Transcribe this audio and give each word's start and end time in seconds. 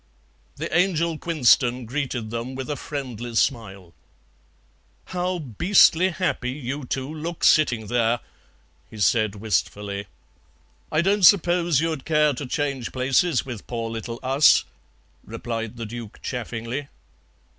The 0.55 0.75
Angel 0.75 1.19
Quinston 1.19 1.85
greeted 1.85 2.31
them 2.31 2.55
with 2.55 2.71
a 2.71 2.75
friendly 2.75 3.35
smile. 3.35 3.93
"How 5.05 5.37
beastly 5.37 6.09
happy 6.09 6.49
you 6.49 6.85
two 6.85 7.07
look 7.13 7.43
sitting 7.43 7.85
there!" 7.85 8.19
he 8.89 8.97
said 8.97 9.35
wistfully. 9.35 10.07
"I 10.91 11.01
don't 11.01 11.21
suppose 11.21 11.81
you'd 11.81 12.03
care 12.03 12.33
to 12.33 12.47
change 12.47 12.91
places 12.91 13.45
with 13.45 13.67
poor 13.67 13.91
little 13.91 14.19
us," 14.23 14.63
replied 15.23 15.77
the 15.77 15.85
Duke 15.85 16.19
chaffingly. 16.23 16.87